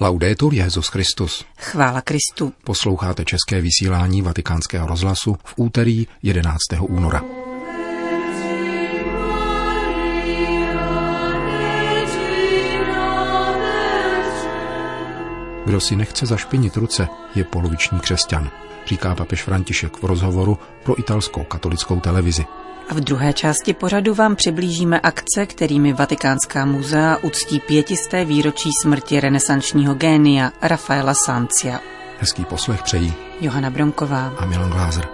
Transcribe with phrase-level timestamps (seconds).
[0.00, 1.44] Laudetur Jezus Christus.
[1.58, 2.52] Chvála Kristu.
[2.64, 6.58] Posloucháte české vysílání Vatikánského rozhlasu v úterý 11.
[6.80, 7.22] února.
[15.66, 18.50] Kdo si nechce zašpinit ruce, je poloviční křesťan,
[18.86, 22.44] říká papež František v rozhovoru pro italskou katolickou televizi.
[22.88, 29.20] A v druhé části pořadu vám přiblížíme akce, kterými Vatikánská muzea uctí pětisté výročí smrti
[29.20, 31.80] renesančního génia Rafaela Sancia.
[32.18, 35.08] Hezký poslech přejí Johana Bromková a Milan Glázer.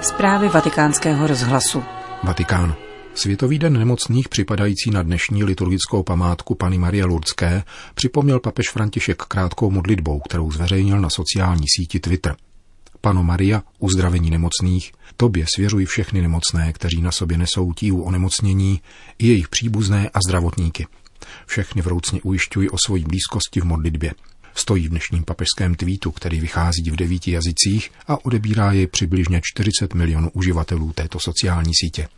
[0.00, 1.84] Zprávy vatikánského rozhlasu.
[2.22, 2.74] Vatikán.
[3.16, 7.62] Světový den nemocných připadající na dnešní liturgickou památku Pany Marie Lurdské
[7.94, 12.36] připomněl papež František krátkou modlitbou, kterou zveřejnil na sociální síti Twitter.
[13.00, 18.80] Pano Maria, uzdravení nemocných, tobě svěřuji všechny nemocné, kteří na sobě nesou tíhu onemocnění,
[19.18, 20.86] i jejich příbuzné a zdravotníky.
[21.46, 24.14] Všechny vroucně ujišťuji o svojí blízkosti v modlitbě.
[24.56, 29.94] Stojí v dnešním papežském tweetu, který vychází v devíti jazycích a odebírá jej přibližně 40
[29.94, 32.08] milionů uživatelů této sociální sítě.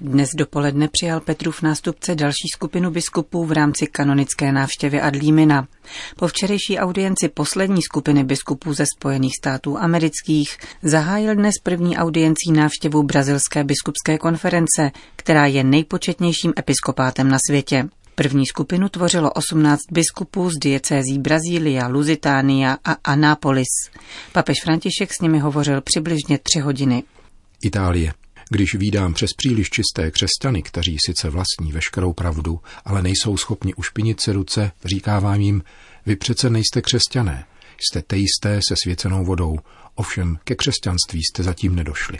[0.00, 5.68] Dnes dopoledne přijal Petrův nástupce další skupinu biskupů v rámci kanonické návštěvy Adlímina.
[6.16, 13.02] Po včerejší audienci poslední skupiny biskupů ze Spojených států amerických zahájil dnes první audiencí návštěvu
[13.02, 17.88] Brazilské biskupské konference, která je nejpočetnějším episkopátem na světě.
[18.18, 23.68] První skupinu tvořilo 18 biskupů z diecézí Brazília, Luzitánia a Anápolis.
[24.32, 27.02] Papež František s nimi hovořil přibližně tři hodiny.
[27.62, 28.14] Itálie.
[28.50, 34.20] Když výdám přes příliš čisté křesťany, kteří sice vlastní veškerou pravdu, ale nejsou schopni ušpinit
[34.20, 35.62] se ruce, říkávám jim,
[36.06, 37.44] vy přece nejste křesťané,
[37.90, 39.58] jste teisté se svěcenou vodou,
[39.94, 42.18] ovšem ke křesťanství jste zatím nedošli.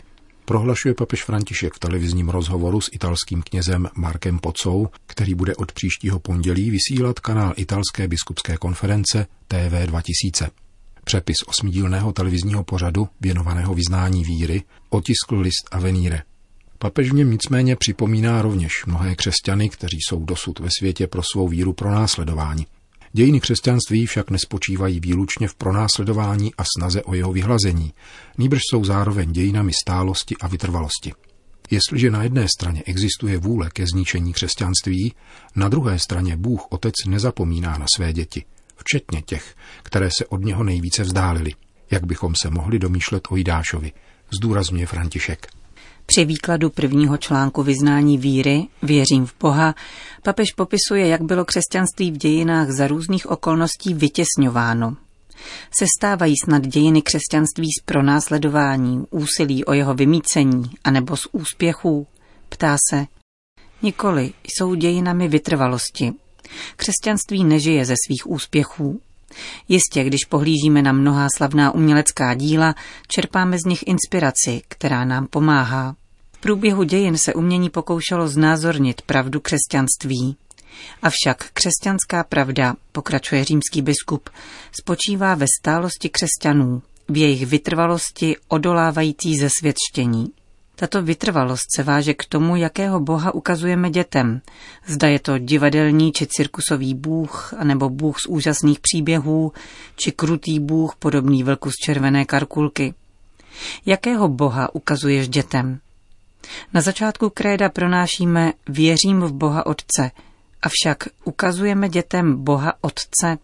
[0.49, 6.19] Prohlašuje papež František v televizním rozhovoru s italským knězem Markem Pocou, který bude od příštího
[6.19, 10.49] pondělí vysílat kanál italské biskupské konference TV 2000.
[11.03, 16.21] Přepis osmidílného televizního pořadu věnovaného vyznání víry otiskl list Avenire.
[16.79, 21.73] Papež mě nicméně připomíná rovněž mnohé křesťany, kteří jsou dosud ve světě pro svou víru
[21.73, 22.65] pronásledování.
[23.13, 27.93] Dějiny křesťanství však nespočívají výlučně v pronásledování a snaze o jeho vyhlazení,
[28.37, 31.13] nýbrž jsou zároveň dějinami stálosti a vytrvalosti.
[31.71, 35.13] Jestliže na jedné straně existuje vůle ke zničení křesťanství,
[35.55, 38.45] na druhé straně Bůh Otec nezapomíná na své děti–
[38.77, 41.53] včetně těch, které se od něho nejvíce vzdálili,
[41.91, 43.91] jak bychom se mohli domýšlet o Jidášovi,
[44.37, 45.47] zdůrazňuje František.
[46.09, 49.75] Při výkladu prvního článku vyznání víry, věřím v Boha,
[50.23, 54.97] papež popisuje, jak bylo křesťanství v dějinách za různých okolností vytěsňováno.
[55.79, 62.07] Sestávají snad dějiny křesťanství z pronásledování, úsilí o jeho vymícení, anebo z úspěchů?
[62.49, 63.05] Ptá se.
[63.81, 66.13] Nikoli, jsou dějinami vytrvalosti,
[66.75, 69.01] Křesťanství nežije ze svých úspěchů.
[69.67, 72.75] Jistě, když pohlížíme na mnohá slavná umělecká díla,
[73.07, 75.95] čerpáme z nich inspiraci, která nám pomáhá.
[76.31, 80.37] V průběhu dějin se umění pokoušelo znázornit pravdu křesťanství.
[81.01, 84.29] Avšak křesťanská pravda, pokračuje římský biskup,
[84.71, 90.27] spočívá ve stálosti křesťanů, v jejich vytrvalosti odolávající ze světštění.
[90.79, 94.41] Tato vytrvalost se váže k tomu, jakého boha ukazujeme dětem.
[94.85, 99.53] Zda je to divadelní či cirkusový bůh, anebo bůh z úžasných příběhů,
[99.95, 102.93] či krutý bůh podobný vlku z červené karkulky.
[103.85, 105.79] Jakého boha ukazuješ dětem?
[106.73, 110.11] Na začátku kréda pronášíme věřím v Boha Otce,
[110.61, 113.37] avšak ukazujeme dětem Boha Otce,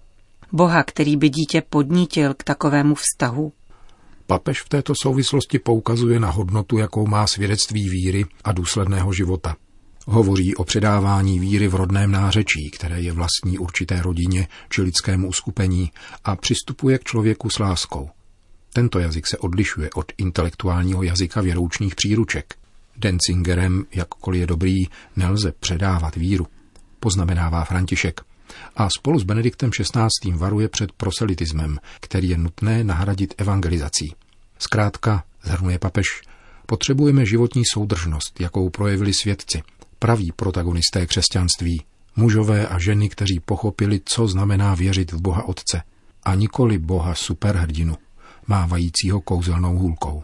[0.51, 3.53] Boha, který by dítě podnítil k takovému vztahu.
[4.27, 9.55] Papež v této souvislosti poukazuje na hodnotu, jakou má svědectví víry a důsledného života.
[10.05, 15.91] Hovoří o předávání víry v rodném nářečí, které je vlastní určité rodině či lidskému uskupení
[16.23, 18.09] a přistupuje k člověku s láskou.
[18.73, 22.55] Tento jazyk se odlišuje od intelektuálního jazyka věroučních příruček.
[22.97, 24.85] Denzingerem, jakkoliv je dobrý,
[25.15, 26.47] nelze předávat víru,
[26.99, 28.21] poznamenává František–
[28.75, 30.37] a spolu s Benediktem XVI.
[30.37, 34.13] varuje před proselitismem, který je nutné nahradit evangelizací.
[34.59, 36.05] Zkrátka, zhrnuje papež,
[36.65, 39.63] potřebujeme životní soudržnost, jakou projevili svědci,
[39.99, 41.83] praví protagonisté křesťanství,
[42.15, 45.81] mužové a ženy, kteří pochopili, co znamená věřit v Boha Otce,
[46.23, 47.95] a nikoli Boha superhrdinu,
[48.47, 50.23] mávajícího kouzelnou hůlkou.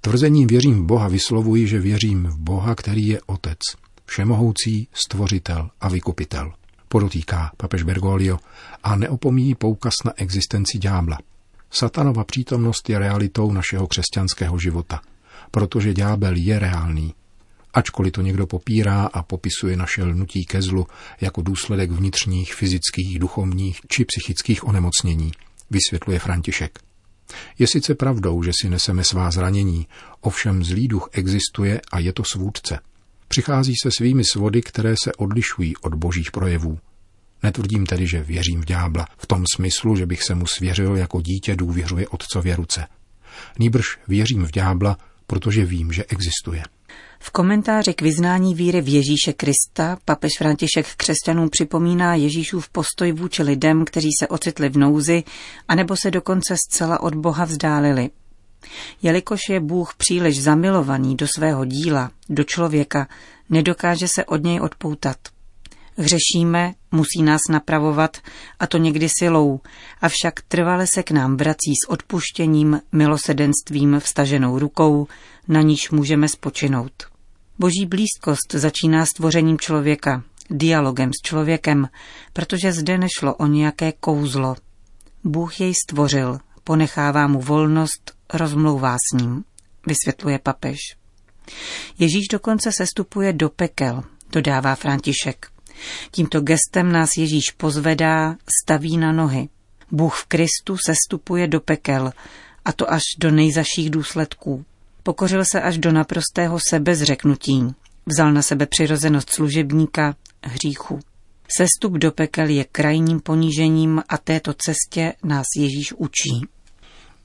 [0.00, 3.58] Tvrzením věřím v Boha vyslovuji, že věřím v Boha, který je Otec,
[4.06, 6.52] všemohoucí, stvořitel a vykupitel
[6.88, 8.38] podotýká papež Bergoglio
[8.82, 11.18] a neopomíjí poukaz na existenci ďábla.
[11.70, 15.00] Satanova přítomnost je realitou našeho křesťanského života,
[15.50, 17.14] protože ďábel je reálný.
[17.74, 20.86] ačkoliv to někdo popírá a popisuje naše lnutí ke zlu
[21.20, 25.32] jako důsledek vnitřních, fyzických, duchovních či psychických onemocnění,
[25.70, 26.78] vysvětluje František.
[27.58, 29.86] Je sice pravdou, že si neseme svá zranění,
[30.20, 32.78] ovšem zlý duch existuje a je to svůdce.
[33.28, 36.78] Přichází se svými svody, které se odlišují od božích projevů.
[37.42, 41.20] Netvrdím tedy, že věřím v ďábla, v tom smyslu, že bych se mu svěřil jako
[41.20, 42.86] dítě důvěřuje otcově ruce.
[43.58, 46.62] Nýbrž věřím v ďábla, protože vím, že existuje.
[47.18, 53.42] V komentáři k vyznání víry v Ježíše Krista papež František křesťanům připomíná Ježíšův postoj vůči
[53.42, 55.22] lidem, kteří se ocitli v nouzi,
[55.68, 58.10] anebo se dokonce zcela od Boha vzdálili.
[59.02, 63.08] Jelikož je Bůh příliš zamilovaný do svého díla, do člověka,
[63.50, 65.16] nedokáže se od něj odpoutat.
[65.96, 68.16] Hřešíme, musí nás napravovat,
[68.58, 69.60] a to někdy silou,
[70.00, 75.06] avšak trvale se k nám vrací s odpuštěním, milosedenstvím, vstaženou rukou,
[75.48, 76.92] na níž můžeme spočinout.
[77.58, 81.88] Boží blízkost začíná stvořením člověka, dialogem s člověkem,
[82.32, 84.56] protože zde nešlo o nějaké kouzlo.
[85.24, 89.44] Bůh jej stvořil, ponechává mu volnost, rozmlouvá s ním,
[89.86, 90.78] vysvětluje papež.
[91.98, 95.46] Ježíš dokonce sestupuje do pekel, dodává František.
[96.10, 99.48] Tímto gestem nás Ježíš pozvedá, staví na nohy.
[99.90, 102.12] Bůh v Kristu sestupuje do pekel,
[102.64, 104.64] a to až do nejzaších důsledků.
[105.02, 107.74] Pokořil se až do naprostého sebezřeknutí.
[108.06, 111.00] Vzal na sebe přirozenost služebníka, hříchu.
[111.56, 116.53] Sestup do pekel je krajním ponížením a této cestě nás Ježíš učí.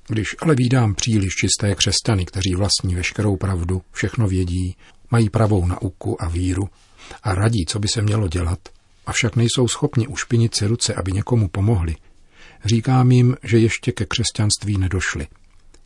[0.10, 4.76] Když ale vídám příliš čisté křesťany, kteří vlastní veškerou pravdu, všechno vědí,
[5.12, 6.70] mají pravou nauku a víru
[7.24, 8.60] a radí, co by se mělo dělat,
[9.06, 11.96] avšak nejsou schopni ušpinit si ruce, aby někomu pomohli,
[12.66, 15.28] říkám jim, že ještě ke křesťanství nedošli–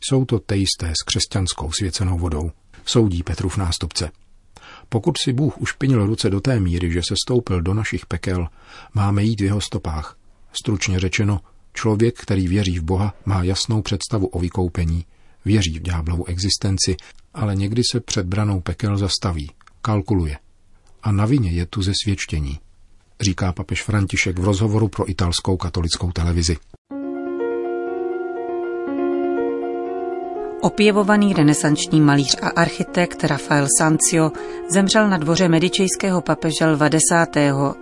[0.08, 2.50] jsou to tejisté s křesťanskou svěcenou vodou,
[2.84, 4.10] soudí Petrův nástupce.
[4.88, 8.48] Pokud si Bůh ušpinil ruce do té míry, že se stoupil do našich pekel,
[8.94, 10.16] máme jít v jeho stopách.
[10.52, 11.40] Stručně řečeno,
[11.74, 15.04] člověk, který věří v Boha, má jasnou představu o vykoupení,
[15.44, 16.96] věří v ďáblovu existenci,
[17.34, 19.50] ale někdy se před branou pekel zastaví,
[19.82, 20.38] kalkuluje.
[21.02, 22.58] A na vině je tu ze svědčení,
[23.20, 26.56] říká papež František v rozhovoru pro italskou katolickou televizi.
[30.64, 34.32] Opěvovaný renesanční malíř a architekt Rafael Sancio
[34.68, 37.02] zemřel na dvoře medičejského papeže Lva X.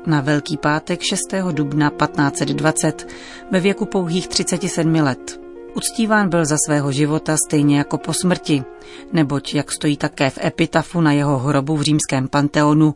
[0.06, 1.20] na Velký pátek 6.
[1.52, 3.08] dubna 1520
[3.50, 5.40] ve věku pouhých 37 let.
[5.75, 8.64] Uctíván byl za svého života stejně jako po smrti,
[9.12, 12.94] neboť, jak stojí také v epitafu na jeho hrobu v římském panteonu,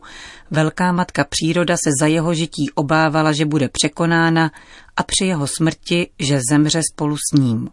[0.51, 4.51] velká matka příroda se za jeho žití obávala, že bude překonána
[4.97, 7.69] a při jeho smrti, že zemře spolu s ním.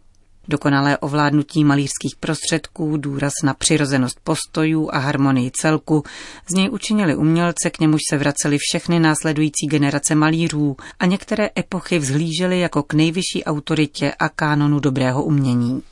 [0.49, 6.03] Dokonalé ovládnutí malířských prostředků, důraz na přirozenost postojů a harmonii celku,
[6.51, 11.99] z něj učinili umělce, k němuž se vraceli všechny následující generace malířů a některé epochy
[11.99, 15.83] vzhlížely jako k nejvyšší autoritě a kánonu dobrého umění.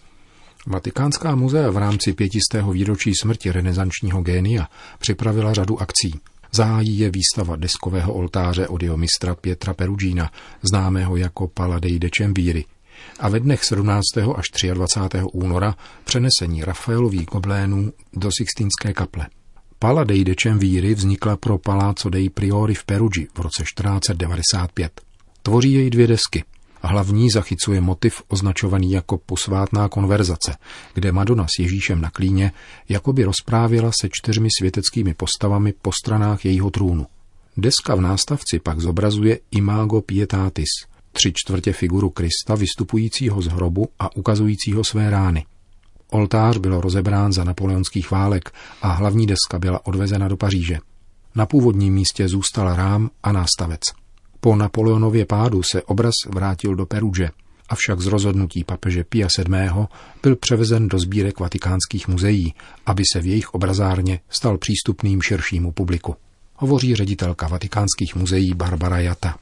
[0.67, 4.69] Vatikánská muzea v rámci pětistého výročí smrti renesančního génia
[4.99, 6.21] připravila řadu akcí.
[6.55, 10.31] Zahájí je výstava deskového oltáře od jeho mistra Pietra Perugina,
[10.63, 12.65] známého jako Paladej de Cemvíry,
[13.21, 14.03] a ve dnech 17.
[14.37, 15.19] až 23.
[15.33, 19.27] února přenesení Rafaelových goblénů do Sixtínské kaple.
[19.79, 25.01] Pala dei de Cemvíry vznikla pro Palazzo dei Priori v Perugi v roce 1495.
[25.43, 26.45] Tvoří jej dvě desky.
[26.83, 30.57] Hlavní zachycuje motiv označovaný jako posvátná konverzace,
[30.95, 32.53] kde Madonna s Ježíšem na klíně
[32.89, 37.07] jakoby rozprávěla se čtyřmi světeckými postavami po stranách jejího trůnu.
[37.57, 40.69] Deska v nástavci pak zobrazuje Imago Pietatis,
[41.13, 45.45] tři čtvrtě figuru Krista vystupujícího z hrobu a ukazujícího své rány.
[46.11, 48.53] Oltář byl rozebrán za napoleonských válek
[48.83, 50.79] a hlavní deska byla odvezena do Paříže.
[51.35, 53.81] Na původním místě zůstal rám a nástavec.
[54.41, 57.31] Po Napoleonově pádu se obraz vrátil do Peruže,
[57.69, 59.71] avšak z rozhodnutí papeže Pia VII.
[60.23, 62.55] byl převezen do sbírek vatikánských muzeí,
[62.87, 66.17] aby se v jejich obrazárně stal přístupným širšímu publiku
[66.57, 69.35] hovoří ředitelka vatikánských muzeí Barbara Jata.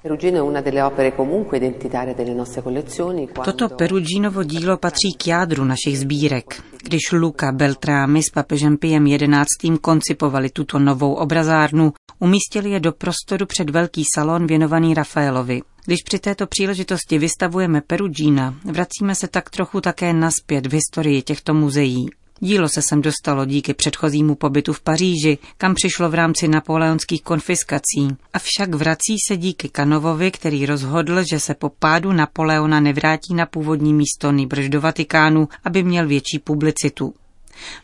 [3.45, 6.62] Toto Peruginovo dílo patří k jádru našich sbírek.
[6.83, 9.79] Když Luca Beltrámy s papežem Piem XI.
[9.81, 15.61] koncipovali tuto novou obrazárnu, umístili je do prostoru před velký salon věnovaný Rafaelovi.
[15.87, 21.55] Když při této příležitosti vystavujeme Perugina, vracíme se tak trochu také naspět v historii těchto
[21.55, 22.07] muzeí.
[22.42, 28.09] Dílo se sem dostalo díky předchozímu pobytu v Paříži, kam přišlo v rámci napoleonských konfiskací.
[28.32, 33.94] Avšak vrací se díky Kanovovi, který rozhodl, že se po pádu Napoleona nevrátí na původní
[33.94, 37.14] místo nýbrž do Vatikánu, aby měl větší publicitu.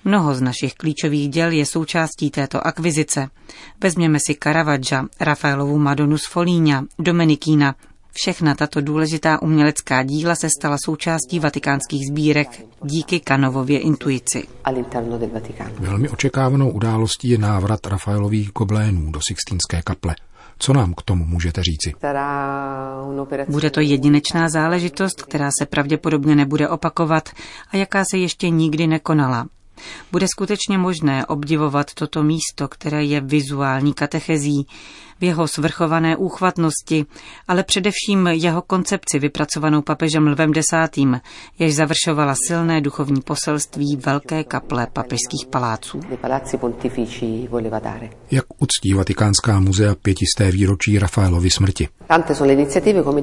[0.04, 3.28] Mnoho z našich klíčových děl je součástí této akvizice.
[3.80, 7.74] Vezměme si Caravaggia, Rafaelovu Madonu z Folíňa, Dominikína,
[8.18, 12.48] Všechna tato důležitá umělecká díla se stala součástí vatikánských sbírek
[12.84, 14.48] díky Kanovově intuici.
[15.78, 20.14] Velmi očekávanou událostí je návrat Rafaelových goblénů do Sixtínské kaple.
[20.58, 21.92] Co nám k tomu můžete říci?
[23.48, 27.28] Bude to jedinečná záležitost, která se pravděpodobně nebude opakovat
[27.70, 29.46] a jaká se ještě nikdy nekonala.
[30.12, 34.66] Bude skutečně možné obdivovat toto místo, které je vizuální katechezí,
[35.20, 37.06] v jeho svrchované úchvatnosti,
[37.48, 40.66] ale především jeho koncepci vypracovanou papežem Lvem X.,
[41.58, 46.00] jež završovala silné duchovní poselství velké kaple papežských paláců.
[48.30, 51.88] Jak uctí Vatikánská muzea pětisté výročí Rafaelovy smrti?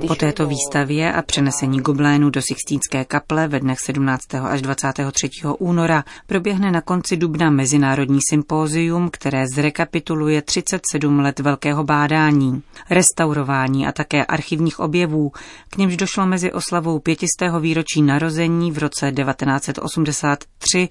[0.08, 4.36] Po této výstavě a přenesení goblénu do Sixtínské kaple ve dnech 17.
[4.36, 5.30] až 23.
[5.60, 13.92] února proběhne na konci dubna mezinárodní sympózium, které zrekapituluje 37 let velkého bádání, restaurování a
[13.92, 15.32] také archivních objevů,
[15.70, 20.90] k nimž došlo mezi oslavou pětistého výročí narození v roce 1983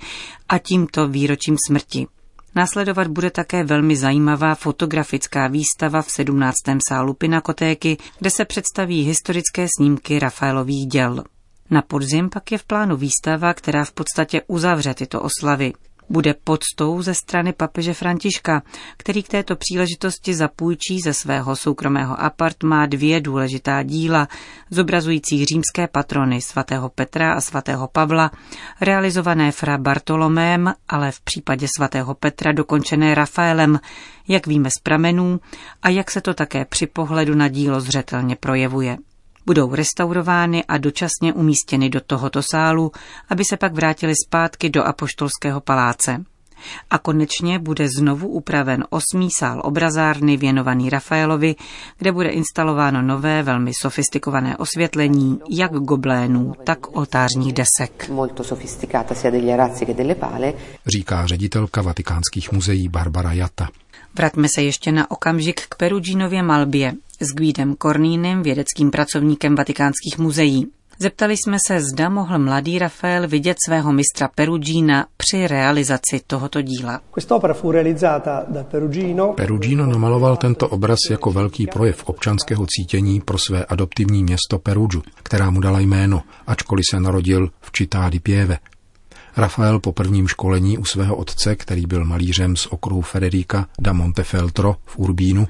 [0.48, 2.06] a tímto výročím smrti.
[2.54, 6.54] Následovat bude také velmi zajímavá fotografická výstava v 17.
[6.88, 11.24] sálu Pinakotéky, kde se představí historické snímky Rafaelových děl.
[11.70, 15.72] Na podzim pak je v plánu výstava, která v podstatě uzavře tyto oslavy
[16.12, 18.62] bude podstou ze strany papeže Františka,
[18.96, 24.28] který k této příležitosti zapůjčí ze svého soukromého apartma dvě důležitá díla,
[24.70, 28.30] zobrazující římské patrony svatého Petra a svatého Pavla,
[28.80, 33.80] realizované fra Bartolomém, ale v případě svatého Petra dokončené Rafaelem,
[34.28, 35.40] jak víme z pramenů
[35.82, 38.98] a jak se to také při pohledu na dílo zřetelně projevuje
[39.46, 42.92] budou restaurovány a dočasně umístěny do tohoto sálu,
[43.28, 46.24] aby se pak vrátili zpátky do Apoštolského paláce.
[46.90, 51.54] A konečně bude znovu upraven osmý sál obrazárny věnovaný Rafaelovi,
[51.98, 58.10] kde bude instalováno nové, velmi sofistikované osvětlení, jak goblénů, tak oltářních desek.
[60.86, 63.68] Říká ředitelka vatikánských muzeí Barbara Jata.
[64.14, 66.92] Vraťme se ještě na okamžik k Peruginově malbě
[67.22, 70.66] s Guidem Kornínem, vědeckým pracovníkem vatikánských muzeí.
[70.98, 77.00] Zeptali jsme se, zda mohl mladý Rafael vidět svého mistra Perugina při realizaci tohoto díla.
[79.36, 85.50] Perugino namaloval tento obraz jako velký projev občanského cítění pro své adoptivní město Perugiu, která
[85.50, 88.58] mu dala jméno, ačkoliv se narodil v Città di Pieve,
[89.36, 94.76] Rafael po prvním školení u svého otce, který byl malířem z okruhu Federica da Montefeltro
[94.84, 95.48] v Urbínu,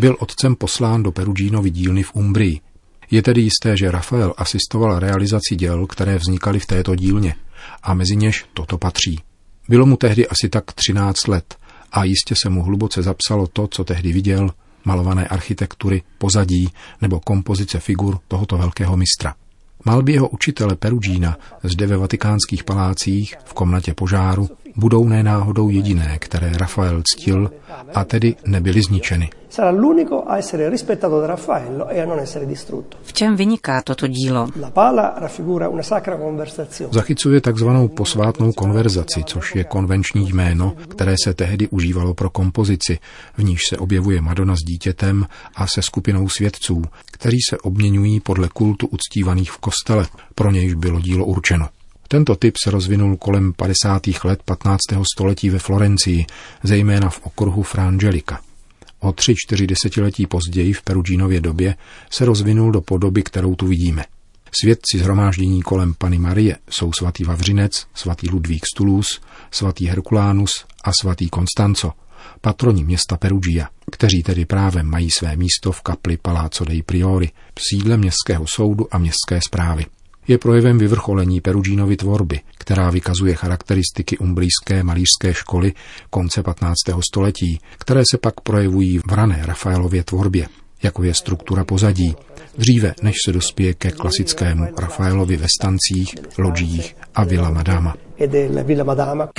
[0.00, 2.60] byl otcem poslán do Perugínovy dílny v Umbrii.
[3.10, 7.34] Je tedy jisté, že Rafael asistoval realizaci děl, které vznikaly v této dílně,
[7.82, 9.20] a mezi něž toto patří.
[9.68, 11.56] Bylo mu tehdy asi tak 13 let
[11.92, 14.50] a jistě se mu hluboce zapsalo to, co tehdy viděl,
[14.84, 16.68] malované architektury, pozadí
[17.00, 19.34] nebo kompozice figur tohoto velkého mistra.
[19.84, 24.48] Malby jeho učitele Perugina zde ve vatikánských palácích v komnatě požáru
[24.80, 27.50] budou nenáhodou jediné, které Rafael ctil
[27.94, 29.30] a tedy nebyly zničeny.
[29.50, 32.96] Sarà l'unico a essere rispettato da Raffaello e a non essere distrutto.
[33.02, 34.46] V čem vyniká toto dílo?
[36.90, 42.98] Zachycuje takzvanou posvátnou konverzaci, což je konvenční jméno, které se tehdy užívalo pro kompozici,
[43.36, 46.82] v níž se objevuje Madonna s dítětem a se skupinou svědců,
[47.12, 51.68] kteří se obměňují podle kultu uctívaných v kostele, pro nějž bylo dílo určeno.
[52.12, 54.02] Tento typ se rozvinul kolem 50.
[54.24, 54.80] let 15.
[55.14, 56.26] století ve Florencii,
[56.62, 58.40] zejména v okruhu Frangelika.
[59.00, 61.74] O tři, čtyři desetiletí později v Perugínově době
[62.10, 64.04] se rozvinul do podoby, kterou tu vidíme.
[64.60, 71.28] Svědci zhromáždění kolem Pany Marie jsou svatý Vavřinec, svatý Ludvík Stulus, svatý Herkulánus a svatý
[71.28, 71.92] Konstanco,
[72.40, 77.96] patroni města Perugia, kteří tedy právem mají své místo v kapli Palazzo dei Priori, sídle
[77.96, 79.86] městského soudu a městské zprávy
[80.28, 85.72] je projevem vyvrcholení Perugínovy tvorby, která vykazuje charakteristiky umbrijské malířské školy
[86.10, 86.74] konce 15.
[87.10, 90.46] století, které se pak projevují v rané Rafaelově tvorbě,
[90.82, 92.16] jako je struktura pozadí,
[92.58, 97.96] dříve než se dospěje ke klasickému Rafaelovi ve stancích, loďích a Villa Madama.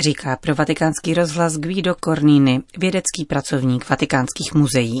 [0.00, 5.00] Říká pro vatikánský rozhlas Guido Cornini, vědecký pracovník vatikánských muzeí.